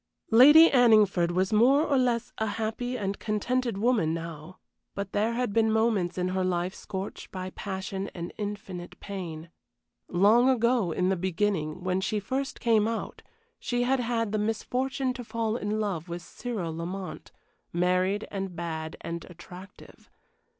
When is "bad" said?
18.55-18.97